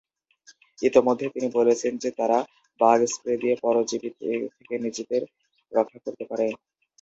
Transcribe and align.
ইতোমধ্যে, 0.79 1.27
তিনি 1.35 1.47
বলেছেন 1.57 1.93
যে 1.97 2.09
তারা 2.19 2.37
বাগ 2.79 2.99
স্প্রে 3.13 3.33
দিয়ে 3.41 3.55
পরজীবী 3.63 4.09
থেকে 4.57 4.75
নিজেদের 4.85 5.21
রক্ষা 5.71 5.99
করতে 6.05 6.23
পারে। 6.29 6.45